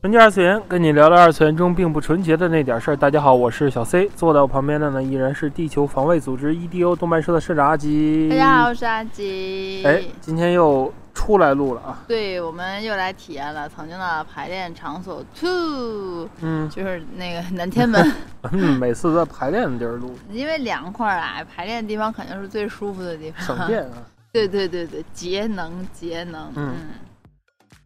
[0.00, 2.96] 纯洁二次元，跟你聊聊二次元中并不纯洁的那点事儿。
[2.96, 8.28] 大家好，我是小 C，坐在我旁边的呢依然是地球防卫组织 EDO 动漫社的社长阿吉。
[8.30, 9.82] 大家好，我是阿吉。
[9.84, 11.98] 哎，今天又出来录了啊！
[12.06, 18.00] 对，我们又来体验了曾经的排练场所 Two，嗯就是那个南天门。
[18.52, 23.44] 嗯，每次在排练的地儿录，因为凉快啊，排练的地方肯定是最舒服的地方。
[23.44, 24.06] 省电啊。
[24.30, 26.52] 对对对对，节能节能。
[26.54, 26.74] 嗯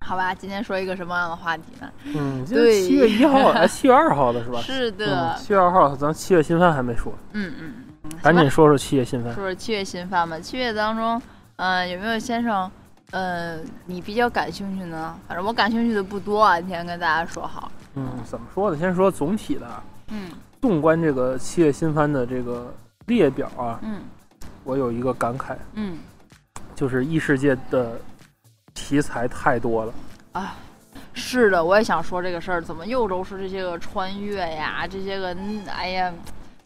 [0.02, 1.90] 好吧，今天说一个什么样的话题呢？
[2.04, 4.60] 嗯，对七月一号，哎， 七月二号的是吧？
[4.60, 7.72] 是嗯，的，七月二号，咱七月新番还没说，嗯嗯
[8.04, 9.32] 嗯，赶紧说说七月新番。
[9.34, 10.38] 说说七月新番吧。
[10.40, 11.20] 七月当中，
[11.56, 12.70] 嗯、有没有先生，
[13.12, 15.16] 呃，你比较感兴趣呢？
[15.28, 17.70] 反正我感兴趣的不多啊，先跟大家说好。
[17.94, 18.76] 嗯，怎么说呢？
[18.76, 22.72] 先说总体的，啊，嗯纵观这个七月新番的这个
[23.06, 24.00] 列表啊，嗯
[24.64, 25.98] 我有一个感慨，嗯
[26.74, 28.00] 就是异世界的
[28.92, 29.94] 题材太多了。
[30.32, 30.54] 啊，
[31.14, 36.12] 是的，我也想说这个事儿，怎么又都是这些个穿越呀，这些个，嗯哎呀，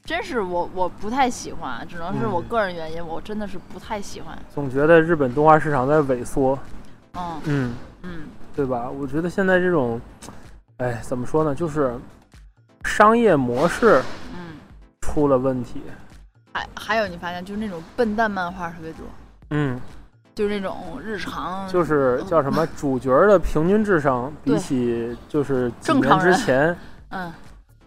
[0.05, 4.37] 真是我我不太喜欢，只能是我嗯个人原因，我真的是不太喜欢。
[4.53, 6.59] 总觉得日本动画市场在萎缩，
[7.15, 8.11] 嗯嗯，嗯
[8.57, 8.91] 对吧？
[8.91, 10.01] 我觉得现在这种，
[10.79, 11.55] 哎，怎么说呢？
[11.55, 11.97] 就是
[12.83, 14.03] 商业模式
[14.37, 14.57] 嗯，
[15.01, 15.81] 出了问题。
[16.53, 19.07] 还还有你发现就是那种笨蛋漫画特别多，
[19.51, 19.79] 嗯，
[20.37, 26.77] 就是那种日常，就是叫什么主角的平均智商比起就是几年之前
[27.09, 27.33] 嗯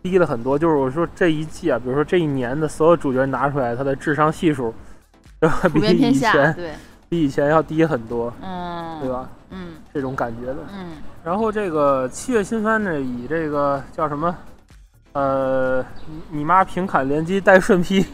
[0.01, 0.57] 低了很多。
[0.57, 4.73] 就是我说这一季啊，比如说这一年的所有主角拿出来，他的智商系数，
[5.39, 5.61] 对吧？
[5.71, 6.73] 比以前对，
[7.07, 9.09] 比以前要低很多，嗯，对？
[9.11, 9.29] 吧？
[9.51, 10.57] 嗯这种感觉的。
[10.73, 10.93] 嗯
[11.23, 14.35] 然后这个七月新番呢，以这个叫什么，
[15.11, 18.05] 呃，你你妈平砍连击带顺劈我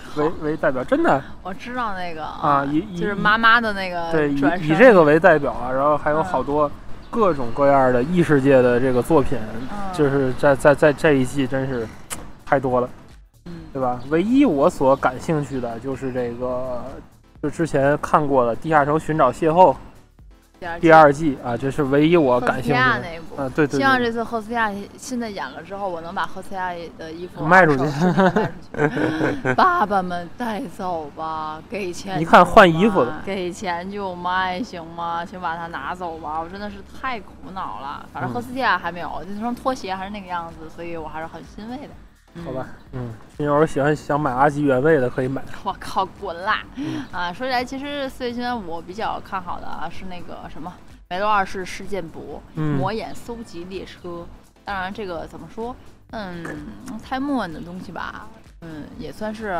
[0.16, 4.36] 为， 为代表，真的我知道那个啊，以以以就是妈妈的那个对以
[4.68, 6.70] 以这个为代表啊，然后还有嗯好多
[7.10, 9.38] 各种各样的异世界的这个作品，
[9.70, 11.86] 嗯就是在在在这一季真是
[12.44, 12.88] 太多了，
[13.46, 14.00] 嗯对吧？
[14.10, 16.82] 唯一我所感兴趣的就是这个，
[17.42, 19.72] 就之前看过的《地下城寻找邂逅》
[20.80, 23.00] 第二季啊，这是唯一我感兴趣的。
[23.00, 23.36] 那一部。
[23.40, 27.84] 啊，对对对，希望这次赫斯亚新的演了之后，我能把赫斯亚的衣服卖出去。
[29.54, 32.18] 爸爸们带走吧，给钱。
[32.18, 35.24] 你看换衣服的，给钱就卖行吗？
[35.24, 38.04] 请把它拿走吧，我真的是太苦恼了。
[38.12, 41.90] 反正嗯赫斯亚还没有，那双拖鞋还是那个样子，所以我还是很欣慰的。
[42.38, 45.42] 嗯好吧，嗯，你要是喜欢想买阿吉原味的可以买。
[45.64, 46.62] 我靠，滚啦！
[46.76, 50.72] 嗯啊，说起来，其实四月新番我比较看好的啊是那个什么
[51.08, 54.26] 《梅洛二世事件簿》嗯魔眼搜集列车。
[54.64, 55.74] 当然，这个怎么说？
[56.10, 56.44] 嗯，
[57.02, 58.26] 太木文的东西吧，
[58.60, 59.54] 嗯，也算是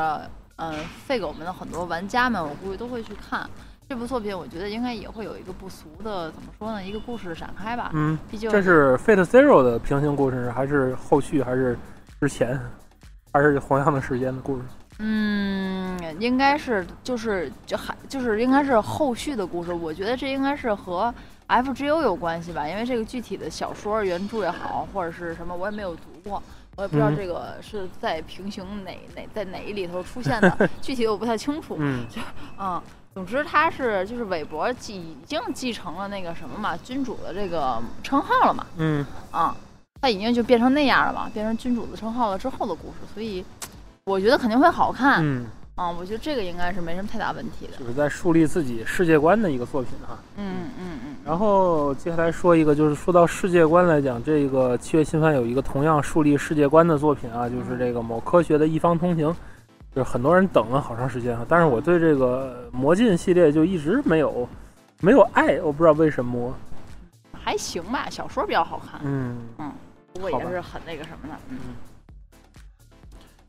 [0.57, 0.73] 嗯
[1.07, 3.49] 费给我们的很多玩家们，我估计都会去看
[3.89, 4.37] 这部作品。
[4.37, 6.83] 我觉得应该也会有一个不俗的，怎么说呢？
[6.83, 7.91] 一个故事的展开吧。
[7.95, 11.79] 嗯，毕竟这是 Fate Zero 的平行故事，还是后续，还是
[12.21, 12.61] 之前，
[13.33, 14.63] 还是同样的时间的故事？
[15.01, 19.73] 嗯，应该是就是就还就是应该是后续的故事。
[19.73, 21.15] 我觉得这应该是和
[21.47, 26.43] FGO 有关系吧，因为这个具体的小说原著也好，或者是什么，我也没有读过，
[26.75, 31.77] 我也不知道嗯这个是在平行哪哪在哪一里头出现的， 具体我不太清楚。
[31.79, 32.05] 嗯
[32.59, 32.83] 嗯，
[33.15, 38.67] 总之他是就是韦伯继已经继承了那个什么嘛，君主的这个称号了嘛。
[38.79, 39.57] 嗯，啊，
[40.01, 43.45] 他已经就变成那样了嘛，变成君主的称号了之后的故事，所以
[44.05, 45.21] 我觉得肯定会好看。
[45.25, 47.77] 嗯，啊，我觉得这个应该是没什么太大问题的。
[47.79, 50.19] 就是在树立自己世界观的一个作品啊。
[50.37, 51.17] 嗯嗯嗯。
[51.25, 59.35] 然后接下来说一个，就是说到世界观来讲，这个七月新番有一个同样树立世界观的作品啊，就是这个某科学的一方通行，
[59.95, 64.49] 就是很多人等了好长时间啊，但是我对这个魔镜系列就一直没有
[65.01, 66.55] 没有爱，我不知道为什么。
[67.33, 69.37] 还行吧，小说比较好看，嗯，
[70.13, 71.35] 不过也是很那个什么的。
[71.51, 71.59] 嗯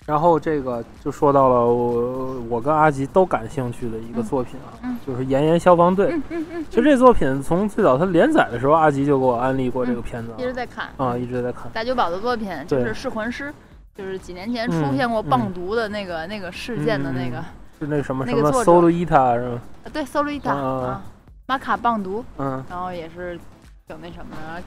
[0.06, 6.08] 然后这个就说到了我我跟阿吉都感兴趣的一个作品啊，嗯就是《炎炎消防队》。
[6.16, 10.88] 嗯嗯嗯，其实这作品从最早它连载的时候，阿吉就给我安利过这个片子一直在看。
[10.98, 11.72] 啊，啊，一直在看。
[11.72, 13.50] 大久保的作品就是《噬魂师》，
[13.96, 17.46] 就是几年前嗯出现过嗯棒毒的那个、那个事件的那个，
[17.80, 19.62] 是那什么什么那个作者 Solo Ita 是吗？
[19.84, 21.04] 啊，对，Soloita 啊，
[21.46, 23.38] 玛卡棒毒，嗯然后也是
[23.86, 24.64] 挺那什么的，然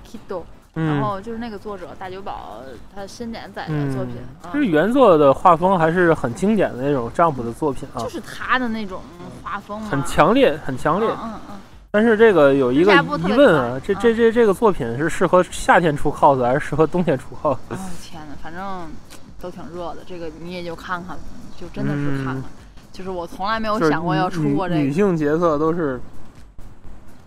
[0.74, 2.62] 然嗯，后就是那个作者大久保
[2.94, 4.14] 他新连载的嗯作品，
[4.50, 8.00] 其实原作的画风还是很经典的那种丈夫的作品啊。
[8.00, 9.02] 就，是他的那种
[9.42, 11.08] 画风嘛，很强烈，很强烈。
[11.10, 11.40] 嗯嗯。
[11.50, 11.60] 嗯，
[11.90, 17.56] 但是这个有一个疑问啊，这这这这个作品是适合夏天出 cos 还是适合冬天出 cos？
[17.68, 18.90] 哦天呐，反正
[19.38, 21.18] 都挺热的，这个你也就看看，
[21.60, 22.44] 就真的是看看。
[22.90, 26.00] 就是我从来没有想过要出过这个，女性角色都是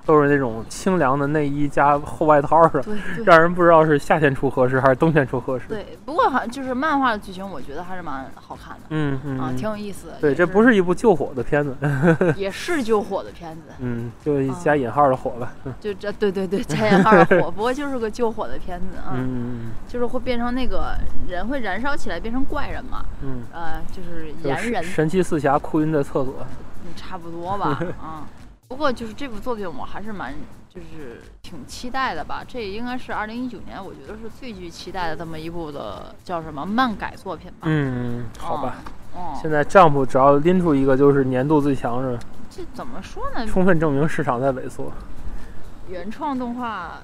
[0.06, 2.84] 都是那种清凉的内衣加厚外套的，
[3.26, 5.66] 让人不知道是夏天出合适还是冬天出合适。
[5.68, 5.86] 对。
[6.06, 8.84] 不过好像就是漫画的剧情，我觉得还是蛮好看的。
[8.90, 10.14] 嗯嗯，啊，嗯挺有意思的。
[10.22, 11.76] 对，这不是一部救火的片子，
[12.38, 15.52] 也是救火的片子， 嗯，就加引号的火吧。
[15.66, 20.96] 嗯就这对对对，加引号的火， 不过就是个救火的片子啊，嗯就是会变成那个
[21.28, 26.36] 人会燃烧起来变成怪人嘛，嗯，呃，就是就炎人，神奇四侠哭晕在厕所。
[26.86, 28.24] 嗯，差不多吧，啊。
[28.68, 30.34] 不过就是这部作品，我还是蛮
[30.70, 32.44] 就是挺期待的吧。
[32.48, 37.60] 这应该是二零一九年，我觉得是最具期待的这么一部的叫什么漫改作品吧。
[37.64, 38.78] 嗯，好吧。
[39.16, 42.18] 哦，现在账户只要拎出一个就是年度最强是，
[42.50, 43.46] 这怎么说呢？
[43.46, 44.92] 充分证明市场在萎缩。
[45.88, 47.00] 原创动画，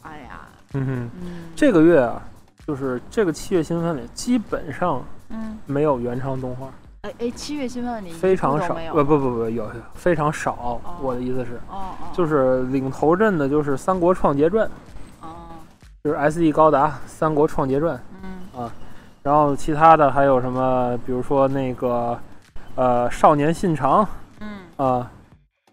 [0.00, 2.22] 哎呀，嗯哼，嗯，这个月啊，
[2.66, 8.64] 就是这个七月新番里基本上嗯，没有原创动画，哎哎，七月新番你非常少。
[8.64, 10.80] 一部都没有不不不不，有非常少。
[11.02, 14.64] 我的意思是，哦哦，就是领头阵的就是《三国创杰传》，
[15.20, 15.34] 哦，
[16.04, 18.72] 就是 S.E 高达《三国创杰传》，嗯啊
[19.24, 22.16] 然后其他的还有什么，比如说那个
[22.76, 24.04] 呃《少年信长》
[24.38, 25.10] 嗯啊。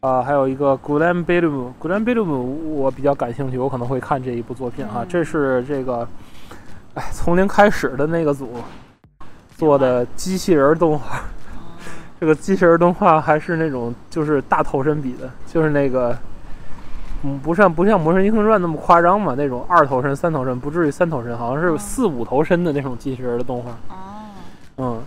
[0.02, 2.38] 啊，还有一个《古兰贝鲁姆》，《古兰贝鲁姆》
[2.74, 5.02] 我比较感兴趣，我可能会看这一部作品啊。
[5.02, 6.08] 嗯这是这个，
[6.96, 8.50] 哎，从零开始的那个组
[9.60, 11.76] 做的机器人动画，哦。
[12.18, 16.18] 这个机器人动画还是那种就是大头身比的，就是那个，
[17.24, 21.78] 嗯，不像不像《魔神英雄传》那么夸张嘛，那种二头身、三头身，不至于三头身，好像是哦。
[21.78, 23.72] 四五头身的那种机器人的动画。
[23.90, 24.32] 哦，
[24.78, 25.02] 嗯，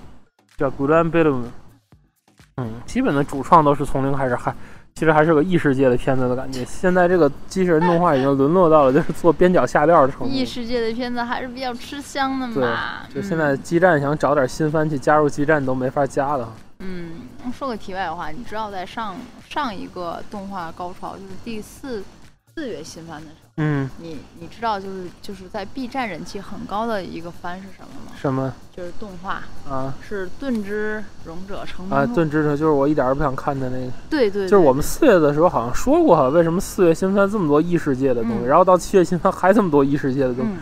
[0.58, 1.43] 叫 Good and b i l l
[2.58, 4.55] 嗯，基本的主创都是从零开始，还
[4.94, 6.64] 其实还是个异世界的片子的感觉。
[6.64, 10.26] 现在这个机器人动画已经沦落到了就是做边角下料的程度。
[10.26, 13.06] 异世界的片子还是比较吃香的对嘛。
[13.12, 16.52] 就现在基站想找点新番去加入基站都没法加了。
[16.78, 17.12] 嗯，
[17.44, 19.16] 嗯，说个题外话，你知道在上
[19.48, 22.02] 上一个动画高潮就是第四
[22.54, 28.12] 四月新番的时候，嗯，你你知道就是就是在 B 站人气很高的一个番是什么吗？
[28.19, 32.06] 什么就是动画啊是《盾之勇者成啊？
[32.06, 33.93] 梦盾之者就是我一点儿都不想看的那个。
[34.08, 40.52] 对对，就是我们四月的时候好像说过哈，为什么四月新番这么多异世界的东西，嗯然后到七月新番还这么多异世界的东西、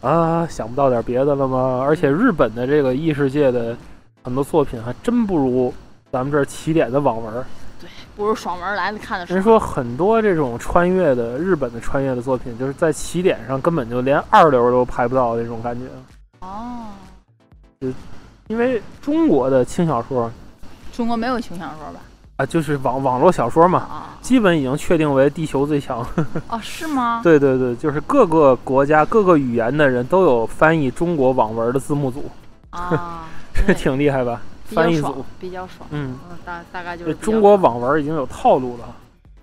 [0.00, 0.46] 嗯，啊？
[0.50, 1.80] 想不到点别的了吗？
[1.80, 3.76] 而且日本的这个异世界的
[4.24, 5.72] 很多作品还真不如
[6.10, 7.46] 咱们这儿起点的网文儿。
[8.16, 9.34] 不是爽文来的看的爽。
[9.34, 15.86] 人说很多这种穿越的日本的穿越的作品，就是在起点上根本就连二流都排不到那种感觉。
[16.40, 16.86] 哦，
[17.80, 17.88] 就
[18.48, 20.30] 因为中国的轻小说
[20.92, 22.00] 中国没有轻小说吧？
[22.36, 26.06] 啊，就是网网络小说嘛，啊基本已经确定为地球最强。
[26.48, 27.20] 哦，是吗？
[27.22, 32.24] 对对对，就是各个国家、各个语言的人都有翻译中国网文的字幕组，
[32.70, 33.24] 啊，
[33.54, 34.40] 这挺厉害吧？
[34.74, 35.88] 翻译组，，比较爽。
[35.90, 38.84] 嗯，嗯，大大概就是中国网文已经有套路了。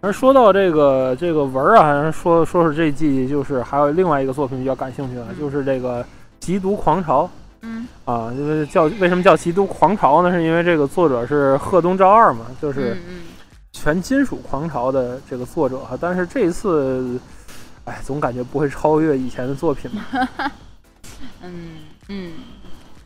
[0.01, 6.01] 而说到这个这个文儿啊，好像说说是这季就是还有另外一个作品比较感兴趣的，嗯就是这个
[6.41, 7.25] 《缉毒狂潮》
[7.61, 10.31] 嗯啊，就是叫为什么叫《缉毒狂潮》呢？
[10.31, 13.23] 是因为这个作者是贺东昭二嘛，就是嗯
[13.73, 15.97] 全金属狂潮的这个作者哈。
[15.99, 17.19] 但是这一次，
[17.83, 20.51] 哎，总感觉不会超越以前的作品吧？
[21.43, 22.31] 嗯嗯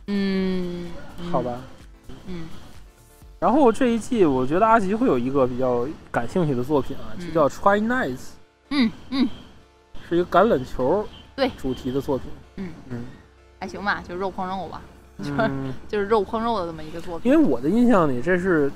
[0.06, 0.86] 嗯
[1.20, 1.54] 嗯，好吧。
[2.28, 2.48] 嗯。
[3.40, 7.28] 然后这一季，我觉得阿吉会有一个比较感兴趣的作品啊，嗯。
[7.28, 8.16] 就叫《Try Nice》，
[8.70, 9.30] 嗯嗯。
[10.08, 12.28] 是一个橄榄球对主题的作品。
[12.58, 13.04] 嗯，嗯。
[13.60, 14.82] 还行吧，就肉碰肉吧，
[15.20, 17.32] 就是嗯，就是肉碰肉的这么一个作品。
[17.32, 18.72] 因为我的印象里，这是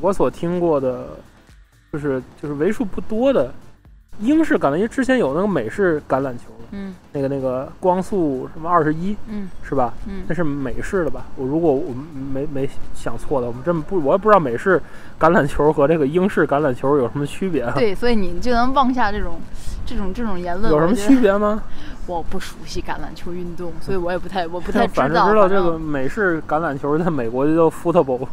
[0.00, 1.08] 我所听过的，
[1.92, 3.52] 就是就是为数不多的
[4.22, 9.92] 英式橄榄，因为之前有那个美式橄榄球，嗯那个那个光速什么二十一嗯是吧？
[10.06, 11.26] 嗯那是美式的吧？
[11.36, 11.92] 我如果我
[12.32, 14.80] 没没想错的，我们真不我也不知道美式
[15.20, 17.72] 橄榄球和这个英式橄榄球有什么区别啊？
[17.76, 19.40] 对，所以你就能妄下这种
[19.84, 20.72] 这种这种言论。
[20.72, 21.62] 有什么区别吗？
[22.06, 25.02] 我不熟悉橄榄球运动，所以我也不太我不太知道。
[25.02, 28.26] 反正知道这个美式橄榄球在美国就叫 football，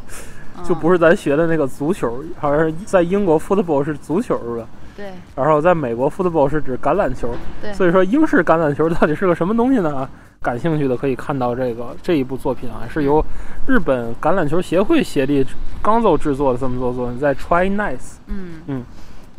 [0.55, 4.67] 正就不是咱学的那个足球，好像是在英国 football 是足球是吧？
[4.99, 5.13] 对。
[5.35, 7.73] 然后在美国 football 是指橄榄球，对。
[7.73, 9.95] 所以说英式橄榄球到底是个什么东西呢？
[9.95, 10.09] 啊，
[10.41, 13.23] 感兴趣的可以看到这个这一部作品啊，是由
[13.65, 15.45] 日本橄榄球协会协力
[15.81, 18.17] 刚奏制作的这么多作品，在 Try Nice。
[18.27, 18.61] 嗯。
[18.67, 18.83] 嗯。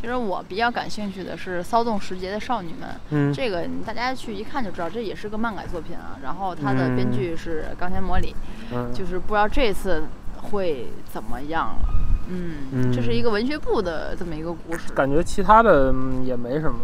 [0.00, 3.30] 其实我比较感兴趣的是《骚动时节的少女们》，嗯。
[3.34, 6.16] 这个大家去一看就知道，这也是个漫改作品啊。
[6.22, 6.96] 然后它的嗯。
[6.96, 8.34] 编剧是冈田魔里，
[8.72, 10.04] 嗯，就是不知道这次
[10.50, 11.88] 会怎么样了。
[12.30, 14.92] 嗯，嗯这是一个文学部的这么一个故事。
[14.94, 16.78] 感觉其他的嗯也没什么。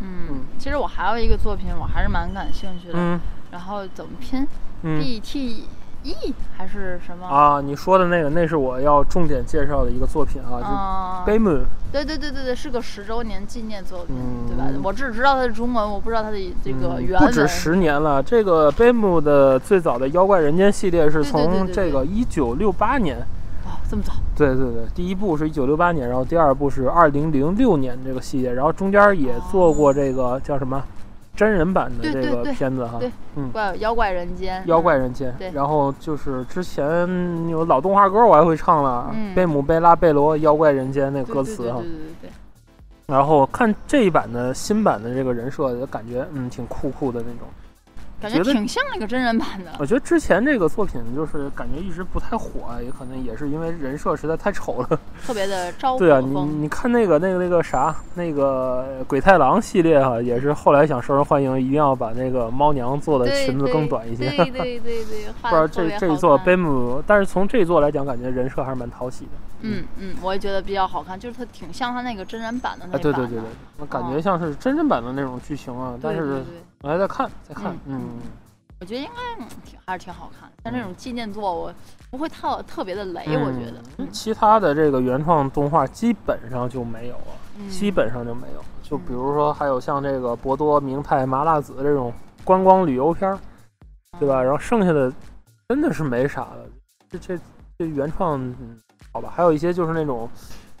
[0.00, 2.94] 嗯，其实我还有一个作品，我还是蛮感兴趣的。
[2.96, 3.20] 嗯
[3.52, 4.48] 然后怎么拼
[4.80, 5.66] 嗯？B T
[6.04, 7.26] E 还是什么？
[7.28, 11.56] 啊，你说的那个，那是我要重点介绍的一个作品啊，啊就《悲梦》。
[11.92, 14.64] 对对对对对，是个十周年纪念作品，嗯对吧？
[14.82, 17.28] 我只知道它的中文，我不知道它的这个嗯原文。
[17.28, 18.22] 不止十年了。
[18.22, 23.26] 这个《贝姆》的最早的《妖怪人间》系列是从这个一九六八年，哦，
[23.92, 24.14] 这么早？
[24.34, 30.82] 对对对，第一部是一九六八年，然后第二部是二零零六年这个系列，然后中间也做过这个叫什么
[31.36, 33.50] 真人版的这个片子哈，对嗯。
[33.52, 37.06] 怪妖怪人间，妖怪人间对，然后就是之前
[37.50, 42.30] 有老动画歌我还会唱了，嗯贝姆贝拉贝罗妖怪人间那对歌词哈对对对。
[43.06, 47.46] 然后看这一版的新版的这个人设，就感觉嗯挺酷酷的那种。
[48.22, 49.72] 感觉挺像那个真人版的。
[49.80, 55.00] 我觉得之前这个作品就是感觉一直不太火，也可能也是因为人设实在太丑了。
[55.24, 56.62] 特别的招对啊，你。
[56.62, 64.28] 你看那个那个那个啥，那个鬼太郎系列哈、也是后来想受人欢迎，一定要把那个猫娘做的裙子更短一些。
[64.30, 69.30] 对对对对， 不知道这这一座背贝姆，但是从这一座来讲，感觉人设还是蛮讨喜的。
[69.62, 73.12] 嗯嗯，我也觉得比较好看，就是它挺像它那个真人版的那啊，版的。
[73.12, 73.48] 对对对对，
[73.78, 76.44] 我感觉像是真人版的那种剧情啊，但是对对对
[76.82, 78.08] 我还在看，在看，嗯嗯，
[78.80, 80.56] 我觉得应该嗯挺还是挺好看的。
[80.64, 81.74] 像这种纪念作，我
[82.10, 83.80] 不会特特别的雷，我觉得。
[83.98, 87.24] 嗯其他的这个原创动画基本上就没有了，
[87.58, 88.62] 嗯基本上就没有。
[88.82, 92.12] 就比如说，还有像这个博多明太麻辣子这种
[92.44, 93.38] 观光旅游片儿，
[94.18, 94.42] 对吧？
[94.42, 95.10] 然后剩下的
[95.68, 96.66] 真的是没啥了。
[97.08, 97.38] 这这
[97.78, 98.78] 这原创，嗯
[99.12, 99.32] 好吧？
[99.34, 100.28] 还有一些就是那种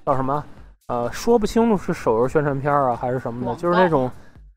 [0.04, 0.44] 叫什么，
[0.88, 4.10] 呃，说不清楚是手游宣传片儿啊还是什么的，就是那种，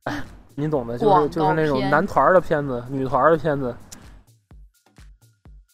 [0.06, 0.22] 哎，
[0.56, 3.76] 你懂的，就是就是那种男团的片子、女团的片子。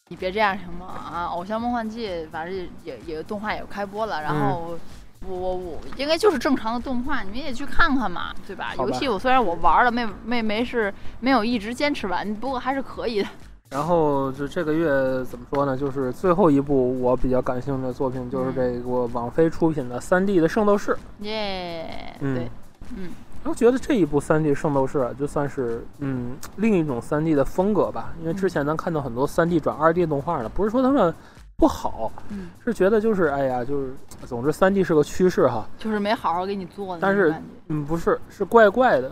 [0.08, 0.88] 你别这样行吗？
[0.88, 4.78] 啊，《偶像梦幻季》反正也也也动画也开播了，然后
[5.26, 8.74] 我我我应该就是正常的动画，你们也去看看嘛，对吧？
[8.76, 13.30] 吧游戏我虽然我玩了，没没没是没有一直坚持完，不过还是可以的。
[13.72, 15.78] 然后就这个月怎么说呢？
[15.78, 20.92] 就是最后一部我比较感兴趣的作品，就是这个网飞出品的三 D 的《圣斗士》。
[21.24, 22.52] 耶、嗯对，
[22.98, 23.10] 嗯
[23.44, 28.14] 我觉得这一部三 D 圣斗士啊，就算是嗯另一种三 D 的风格吧。
[28.22, 31.14] 因为之前咱看到很多三 D 转二 D 动画呢，不是说他们
[31.58, 33.94] 不好，嗯，是觉得就是哎呀，就是
[34.26, 35.68] 总之三 D 是个趋势哈。
[35.78, 37.34] 就是没好好给你做的但是
[37.68, 39.12] 嗯，不是，是怪怪的，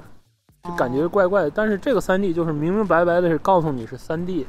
[0.63, 1.49] 就感觉哦怪怪的。
[1.49, 4.45] 但是这个三 D 就是明明白白的是告诉你是三 D，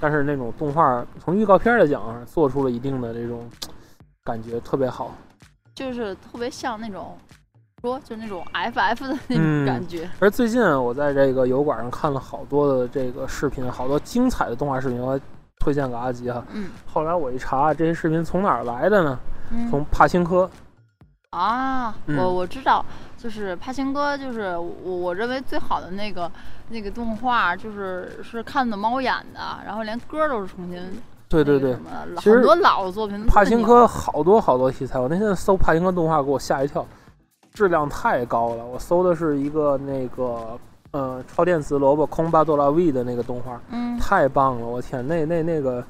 [0.00, 3.48] 但是那种动画从预告片来讲啊，做出了一定的这种
[4.24, 5.14] 感觉，特别好。
[5.72, 7.16] 就是特别像那种
[7.80, 10.08] 说就那种 FF 的那嗯种感觉。
[10.18, 15.18] 而最近我在这个油管上看了好多的这个视频，好多精彩的动画视频，我
[15.58, 16.44] 推荐给阿吉哈。
[16.52, 19.18] 嗯后来我一查，这些视频从哪儿来的呢？
[19.50, 20.48] 嗯从帕辛科。
[21.30, 22.84] 啊，嗯我我知道，
[23.16, 26.30] 就是帕辛哥，就是我我认为最好的那个
[26.68, 30.80] 那个动画，就是是看的猫眼的，然后连歌都是重新
[31.28, 31.76] 对对对
[32.16, 36.84] 很多老的作品帕辛科好多好多题材，我那天搜帕辛科动画，给我吓一跳，
[37.52, 38.64] 质量太高了。
[38.64, 40.58] 我搜的是一个那个
[40.92, 44.66] 呃超电磁萝卜空巴多拉 V 的那个动画，嗯太棒了！
[44.66, 45.84] 我天，那那那个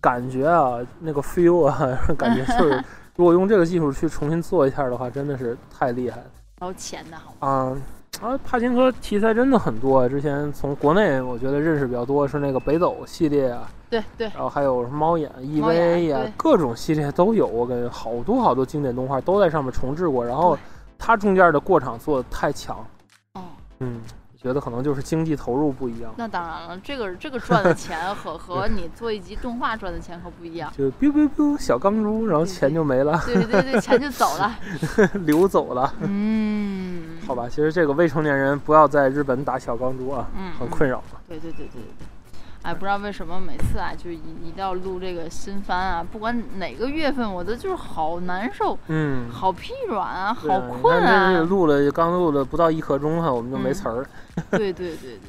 [0.00, 2.84] 感觉啊，那个 feel 啊， 感觉就是
[3.16, 6.26] 如果用这个技术去重新做一下的话，真的是太厉害了
[6.60, 7.76] 然后钱的好，啊！
[8.22, 10.08] 啊，帕金科题材真的很多啊。
[10.08, 17.46] 之前从国内我觉得认识比较多是那个北斗系列啊，对对，然后还有猫眼、猫眼 EVA 呀、对各种系列都有。
[17.46, 20.60] 我感觉好多好多经典动画都在上面重置过，然后对
[20.98, 22.78] 它中间的过场做的太强，
[23.34, 23.42] 哦，
[23.80, 24.00] 嗯，
[24.36, 26.12] 觉得可能就是经济投入不一样。
[26.16, 30.72] 那当然了，这个这个赚的钱和 和你做一集动画赚的钱可不一样。
[30.76, 34.54] 就 biu biu biu 小钢珠，然后钱就没了，对对对，钱就走了。
[35.24, 35.92] 流走了。
[36.00, 42.06] 嗯，好吧，其实这个未成年人不要在日本打小钢珠啊，很困扰对对对对对，
[42.64, 51.38] 哎，不知道为什么每次啊，就一一到录这个新番啊，不管哪个月份，我都就是好难受，嗯，好疲软啊，好困啊。
[51.40, 54.06] 录了刚录了不到一刻钟哈，我们就没词儿，
[54.52, 55.20] 对对对对，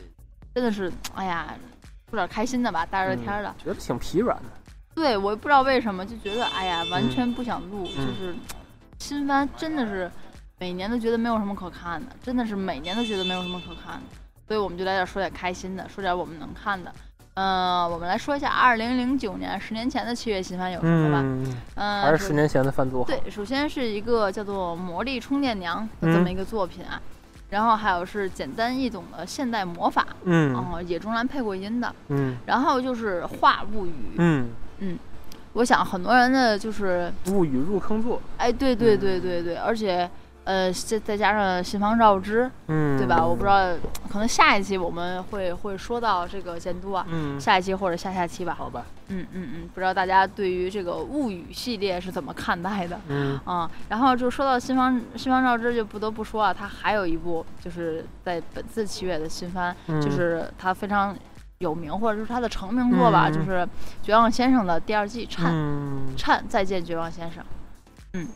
[0.54, 1.54] 真的是，哎呀，
[2.10, 3.50] 说点开心的吧，大热天的。
[3.50, 4.44] 嗯觉得挺疲软的。
[4.96, 8.34] 对，我也不知道为什么，就觉得哎呀，完嗯全不想录，就是
[9.00, 10.10] 新番真的是
[10.58, 14.08] 每年都觉得没有什么可看的，真的是每年都觉得没有什么可看的。
[14.48, 16.90] 所以我们就来点说点开心的，说点我们能看的。
[17.36, 21.20] 嗯、我们来说一下二零零九年十年前的七月新番有什么吧。
[21.76, 23.04] 嗯，还是十年前的番作。
[23.06, 27.02] 对，首先是一个叫做《魔力充电娘》的这么嗯一个作品啊，
[27.50, 34.98] 然后还有是简单易懂的现代魔法，嗯哦、野中兰配过音的，嗯然后就是《画物语》嗯，
[35.52, 38.22] 我想很多人的就是，物语入坑作。
[38.38, 40.10] 哎，对对对对对，而且。
[40.46, 43.26] 呃，再再加上新房照之，嗯，对吧？
[43.26, 43.48] 我不知。
[43.48, 43.74] 道，
[44.10, 48.56] 可能下一期我们会会说到这个监督啊，嗯，下一期或者下下期吧。
[48.58, 48.86] 好吧。
[49.08, 53.00] 嗯嗯嗯，不知道大家对于这个物语系列是怎么看待的？
[53.08, 61.16] 嗯啊、然后就说到新方新方照之，就不得不说啊，他还有一部就是在本次七月的新番，嗯就是他非常
[61.60, 63.60] 有名，或者是他的成名作吧，嗯就是
[64.02, 67.44] 《绝望先生》的第二季《颤嗯，颤再见绝望先生》。
[68.14, 68.28] 嗯，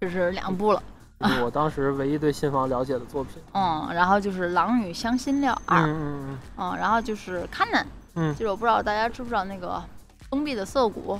[0.00, 0.82] 这是两部了。
[1.24, 3.42] 这是我当时唯一对新房了解的作品。
[3.52, 7.82] 嗯，然后就是《狼与香辛料二》嗯嗯，然后就是《Canon》。
[8.16, 9.82] 嗯就是我不知道大家知不知道那个
[10.30, 11.18] 封闭的涩谷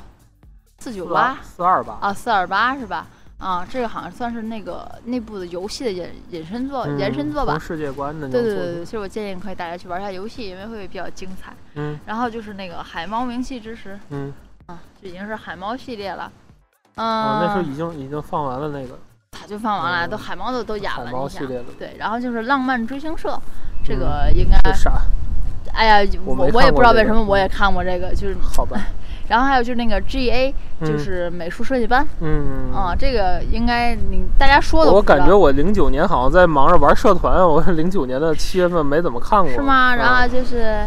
[0.78, 1.98] 四九嗯，八四二八。
[2.00, 3.06] 啊，四二八是吧？
[3.38, 7.58] 啊，这个好像算是那个内部的游戏的引引申作、嗯延伸作吧。
[7.58, 8.28] 世界观的。
[8.28, 11.52] 对对对对，其实我建议可以大家去玩一下游戏，因为会比较精彩。
[11.74, 14.32] 嗯然后就是那个海猫名气之时嗯。
[14.66, 16.30] 啊，这已经是海猫系列了。
[16.94, 19.13] 嗯、啊，那时候已经已经放完了那个它
[19.46, 21.64] 就放完了，嗯都海猫都都演了，海猫系列的。
[21.78, 23.40] 对，然后就是浪漫追星社，
[23.84, 24.58] 这个应该？
[25.72, 28.80] 哎呀，我没我我也不知道为什么我也看过这个，就是，好吧。
[29.26, 39.50] 然后还有就是那个 GA，就嗯是美术设计班嗯啊，这个应该你大家说的我感觉我零九年好像在忙着玩社团，我零九年的七月份没怎么看过。
[39.50, 39.96] 是吗？
[39.96, 40.86] 然后啊就是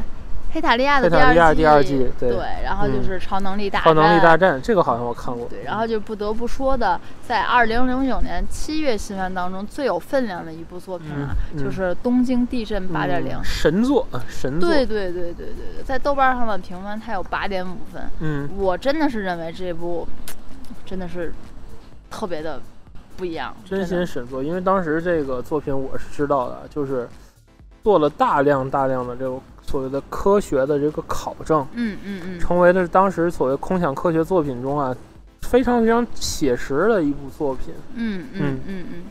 [0.51, 4.59] 黑塔利亚的黑塔利亚第第二季对对，然后就是超能力大超能力大战。
[4.61, 5.47] 这个好像我看过。
[5.49, 13.43] 对，然后就不得不说的，在二零零九年七月新番当中最有分量的一部作品啊，嗯嗯就是东京地震八点零嗯。
[13.43, 14.69] 神作，啊神作。
[14.69, 20.07] 对对对对对对，在豆瓣上的评分它有八点五分，嗯我真的是认为这部
[20.85, 21.33] 真的是
[22.09, 22.59] 特别的
[23.17, 27.07] 不一样，真心神作，因为当时这个作品我是知道的，就是
[27.83, 34.95] 做了大量大量的这种所谓的科学的这个考证，嗯嗯嗯，成为了当时所谓空想科学作品中啊
[35.41, 37.73] 非常非常写实的一部作品。
[37.93, 39.03] 嗯嗯嗯嗯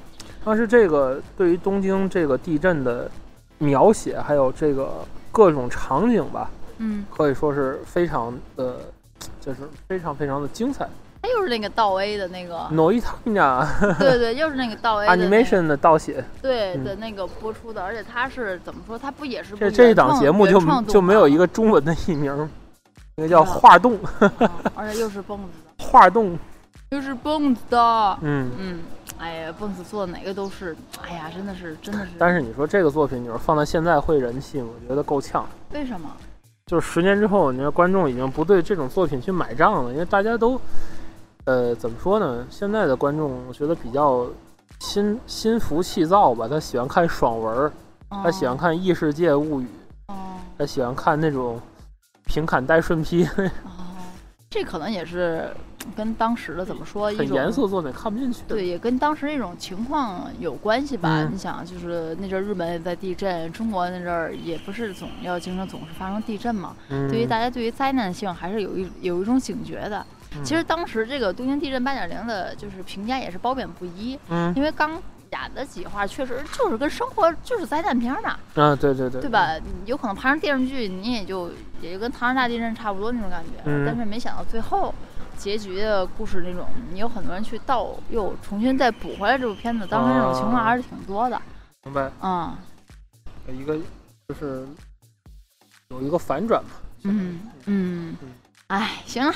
[0.45, 3.11] 当时这个对于东京这个地震的
[3.59, 4.91] 描写，还有这个
[5.31, 8.81] 各种场景吧，嗯，可以说是非常的，
[9.41, 10.89] 就是非常非常的精彩。
[11.27, 12.69] 它又是那个倒 A 的那个
[13.99, 18.97] 对对，又是那个倒 A 的、那个、animation 的倒写，嗯对的那个播出的，而且它是怎么说？
[18.97, 22.49] 它不也是部这这一档节目就就没有一个中文的译名，
[23.17, 24.11] 那个叫画动，吗
[24.77, 25.45] 而且又是蹦子
[25.79, 26.39] 的，画动，
[26.91, 28.51] 又是蹦子的，嗯。
[28.57, 28.81] 嗯，
[29.19, 32.13] 哎呀，蹦子做的哪个都是，哎呀，真的是真的是。
[32.19, 34.69] 但是你说这个作品，你说放在现在会人气吗？
[34.81, 35.45] 我觉得够呛。
[35.73, 36.09] 为什么？
[36.67, 40.61] 就是十年之后，你说观众已经不对这种作品去买账了，因为大家都，
[41.47, 42.45] 呃，怎么说呢？
[42.51, 44.27] 现在的观众我觉得比较
[44.81, 47.73] 心心浮气躁吧，他喜欢看爽文，
[48.11, 49.67] 他喜欢看异世界物语，
[50.09, 50.15] 哦
[50.59, 51.61] 他喜欢看那种
[52.25, 53.25] 平砍带顺劈
[53.65, 53.81] 哦，
[54.51, 55.49] 这可能也是
[55.95, 58.43] 跟当时的怎么说一很种严肃的作品看不进去。
[58.49, 61.23] 对，也跟当时那种情况有关系吧。
[61.23, 66.75] 嗯你想，就是那阵儿日本也在地震，中国那阵儿也不是总要经常总是发生地震嘛。
[66.89, 70.05] 嗯，对于大家对于灾难性还是有一有一种警觉的。
[70.37, 74.93] 嗯其实当时这个东京地震八点零的，就是评价也是褒贬不一，嗯因为刚
[75.33, 79.31] 演的几话确实就是跟生活就是灾难片儿嘛，啊，对对对，对？
[79.31, 79.55] 吧？
[79.85, 83.63] 有可能拍成电视剧，你也就也就跟唐山大地震差不多那种感觉。
[83.65, 84.95] 嗯但是没想到最后
[85.37, 91.41] 结局的故事那种，你有很多人去倒又重新再补回来这部片子，当时那种情况还是挺多的。
[91.85, 92.57] 明白，嗯
[93.53, 93.77] 一个
[94.29, 94.67] 就是
[95.91, 96.71] 有一个反转嘛。
[97.03, 98.29] 嗯嗯嗯，
[98.69, 99.33] 哎，行了，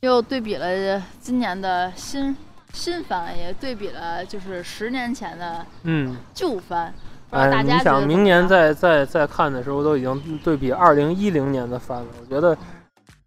[0.00, 2.34] 又对比了今年的新
[2.72, 6.92] 新番，也对比了就是十年前的嗯，旧番。
[7.28, 12.06] 不知道大哎，你家想明年再再再看的时候，都已经对比二零一零年的番了。
[12.20, 12.56] 我觉得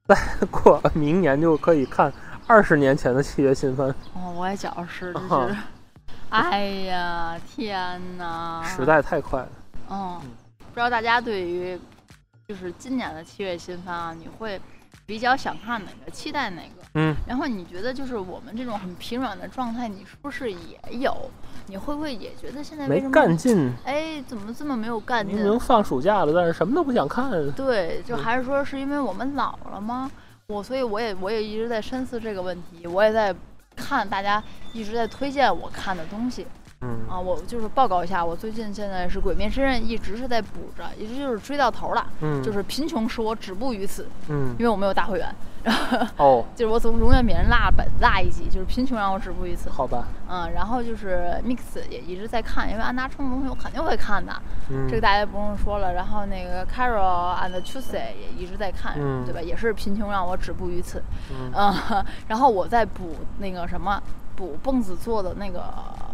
[0.08, 0.18] 再
[0.50, 2.12] 过明年就可以看
[2.48, 5.56] 二十年前的七月新番，哦，我也觉着是，就啊是，
[6.32, 8.64] 哎呀，天哪！
[8.66, 9.50] 时代太快了。
[9.92, 11.80] 嗯嗯，不知道大家对于
[12.48, 14.60] 就是今年的七月新番啊，你会
[15.06, 16.84] 比较想看哪个，期待哪个？
[16.96, 21.30] 嗯，然后你觉得就是我们这种很疲软的状态，你是不是也有？
[21.68, 23.02] 你会不会也觉得现在没？
[23.10, 25.36] 干劲，哎，怎么这么没有干劲？
[25.36, 27.52] 明明放暑假了，但是什么都不想看。
[27.54, 30.12] 对， 就嗯还是说是因为我们老了吗？
[30.48, 33.34] 我所以我也我也一直在深思这个问题，我也在
[33.76, 36.46] 看大家一直在推荐我看的东西。
[36.84, 42.06] 嗯啊，我就是报告一下，我最近现在是《鬼灭之刃》，一直是在补着，一直就是追到头了。
[42.22, 45.36] 嗯，就是贫穷使我止步于此，嗯因为我没有大会员，
[46.18, 49.70] 哦， 就是我总永远比人落本落一集，就是贫穷让我止步于此。
[49.70, 51.58] 好吧，嗯，然后就是 Mix
[51.90, 54.34] 也一直在看，因为安达充的东西我肯定会看的，
[54.70, 55.94] 嗯，这个大家不用说了。
[55.94, 59.42] 然后那个 Carol and Tuesday 也一直在看，嗯对吧？
[59.42, 61.02] 也是贫穷让我止步于此。
[61.32, 64.02] 嗯嗯， 然后我在补那个什么，
[64.36, 66.13] 补蹦子做的那个呃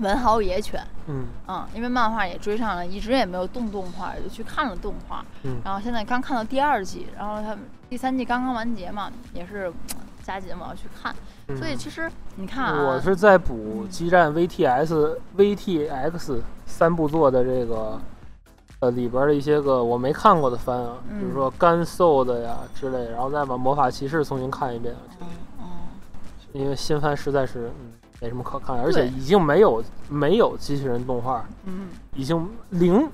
[0.00, 0.80] 文豪野犬。
[1.06, 1.26] 嗯。
[1.48, 5.24] 嗯，因为漫画也追上了，一直也没有动动画，就去看了动画。
[5.44, 5.56] 嗯。
[5.64, 7.56] 然后现在刚看到第二季，然后他
[7.88, 11.14] 第三季刚刚完结嘛，也是嗯加紧我要去看。
[11.48, 17.98] 嗯，所以其实你看啊，我是在补激战 VTS、VTX 三部作的这个
[18.80, 25.26] 呃里边的一些个我没看过的番啊，比如嗯说干瘦的呀之类，然后再把魔法骑士重新看一遍，嗯
[25.60, 25.66] 嗯，
[26.52, 33.08] 因为新番实在是嗯没什么可看的，而且已经没有没有机器人动画，嗯已经零。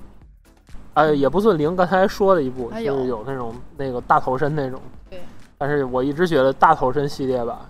[0.95, 5.21] 呃，也不算零，刚才说的一部就是有有那种那个大头身那种，对，
[5.57, 7.69] 但是我一直觉得大头身系列吧，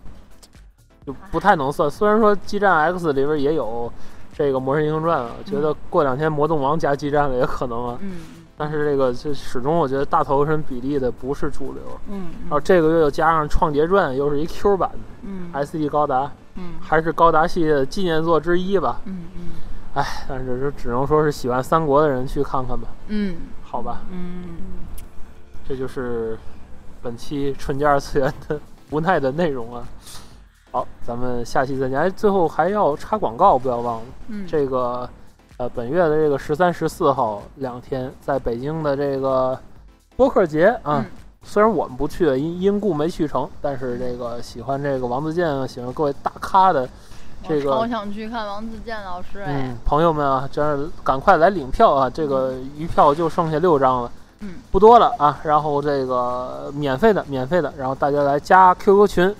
[1.04, 1.90] 就不太能算。
[1.90, 3.92] 虽然说激战 X 里边也有
[4.32, 8.18] 这个《魔神英雄传》啊，觉得过两天魔动王加激战了也可能啊，嗯
[8.56, 11.82] 但是这个就始终我觉得大头身比例的不是主流。
[12.08, 19.02] 嗯然后这个月又加上《创杰传》，又是一 Q 版的嗯 SD 高达，嗯还是高达系列的纪念作之一吧。
[19.06, 19.42] 嗯嗯
[19.94, 24.02] 哎，但是这只能说是喜欢三国的人去看看吧，嗯好吧。
[24.12, 24.58] 嗯
[25.68, 26.38] 这就是
[27.02, 29.88] 本期纯洁二次元的无奈的内容啊。
[30.72, 31.98] 好，咱们下期再见。
[31.98, 34.06] 哎，最后还要插广告，不要忘了。
[34.28, 35.10] 嗯，这个
[35.58, 39.58] 呃，本月的这个十三、十四号两天，在北京的这个
[40.18, 41.06] 播客节啊，嗯
[41.46, 46.90] 虽然我们不去，因因故没去成，但是这个喜欢这个王自健啊，喜欢各位大咖的
[47.48, 52.10] 这个我超想去看王自健老师哎嗯，，朋友们啊，真是赶快来领票啊！
[52.10, 55.40] 这个余票就剩下六张了，嗯，不多了啊。
[55.44, 59.36] 然后这个免费的，免费的，然后大家来加 QQ 群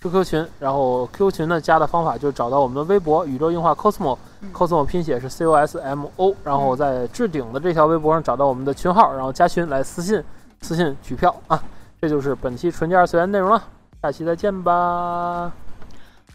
[0.00, 10.22] ，QQ 群，然后 QQ 群呢加的方法就是找到我们的微博宇宙硬化 cosmo，cosmo、嗯 cosmo 拼写是 C O S M O，然后在置顶的这条微博上找到我们的群号，然后加群来私信
[10.60, 11.62] 私信取票啊。
[12.00, 13.62] 这就是本期纯洁二次元内容了，
[14.02, 15.52] 下期再见吧。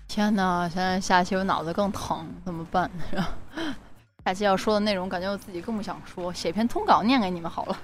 [0.08, 2.90] 天呐，现在下期我脑子更疼，怎么办？
[4.24, 7.78] 下期要说的内容，感觉我自己更不想说，写篇通稿念给你们好了。